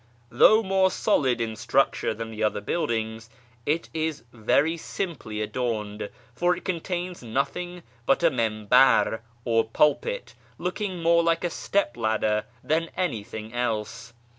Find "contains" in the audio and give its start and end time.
6.65-7.21